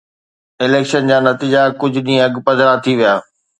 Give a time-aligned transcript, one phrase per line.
[0.65, 3.13] Election جا نتيجا ڪجهه ڏينهن اڳ پڌرا ٿي ويا.